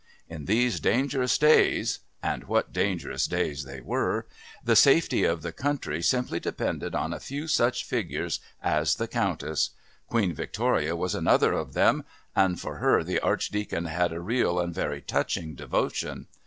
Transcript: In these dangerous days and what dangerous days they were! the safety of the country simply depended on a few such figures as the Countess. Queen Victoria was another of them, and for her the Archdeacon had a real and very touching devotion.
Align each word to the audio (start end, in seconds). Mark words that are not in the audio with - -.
In 0.27 0.45
these 0.45 0.79
dangerous 0.79 1.37
days 1.37 1.99
and 2.23 2.45
what 2.45 2.73
dangerous 2.73 3.27
days 3.27 3.65
they 3.65 3.81
were! 3.81 4.25
the 4.63 4.75
safety 4.75 5.25
of 5.25 5.43
the 5.43 5.51
country 5.51 6.01
simply 6.01 6.39
depended 6.39 6.95
on 6.95 7.13
a 7.13 7.19
few 7.19 7.47
such 7.47 7.83
figures 7.83 8.39
as 8.63 8.95
the 8.95 9.07
Countess. 9.07 9.69
Queen 10.07 10.33
Victoria 10.33 10.95
was 10.95 11.13
another 11.13 11.53
of 11.53 11.73
them, 11.73 12.03
and 12.35 12.59
for 12.59 12.77
her 12.77 13.03
the 13.03 13.19
Archdeacon 13.19 13.85
had 13.85 14.11
a 14.11 14.19
real 14.19 14.59
and 14.59 14.73
very 14.73 15.01
touching 15.03 15.53
devotion. 15.53 16.25